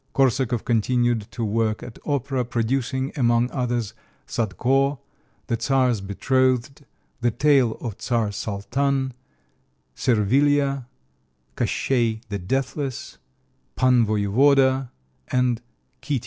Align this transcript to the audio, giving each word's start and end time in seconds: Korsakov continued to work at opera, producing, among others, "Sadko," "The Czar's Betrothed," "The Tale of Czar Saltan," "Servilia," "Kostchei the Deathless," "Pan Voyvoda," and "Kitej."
Korsakov 0.13 0.65
continued 0.65 1.29
to 1.29 1.45
work 1.45 1.83
at 1.83 1.99
opera, 2.07 2.43
producing, 2.43 3.11
among 3.15 3.51
others, 3.51 3.93
"Sadko," 4.25 4.97
"The 5.45 5.59
Czar's 5.61 6.01
Betrothed," 6.01 6.85
"The 7.19 7.29
Tale 7.29 7.73
of 7.73 8.01
Czar 8.01 8.31
Saltan," 8.31 9.13
"Servilia," 9.93 10.87
"Kostchei 11.55 12.19
the 12.29 12.39
Deathless," 12.39 13.19
"Pan 13.75 14.03
Voyvoda," 14.07 14.89
and 15.27 15.61
"Kitej." 16.01 16.19